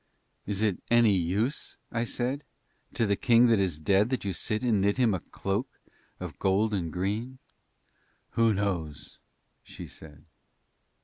"Is 0.47 0.63
it 0.63 0.81
any 0.89 1.15
use," 1.15 1.77
I 1.91 2.05
said, 2.05 2.43
"to 2.95 3.05
the 3.05 3.15
king 3.15 3.45
that 3.49 3.59
is 3.59 3.77
dead 3.77 4.09
that 4.09 4.25
you 4.25 4.33
sit 4.33 4.63
and 4.63 4.81
knit 4.81 4.97
him 4.97 5.13
a 5.13 5.19
cloak 5.19 5.69
of 6.19 6.39
gold 6.39 6.73
and 6.73 6.91
green?" 6.91 7.37
"Who 8.31 8.51
knows?" 8.51 9.19
she 9.61 9.85
said. 9.85 10.23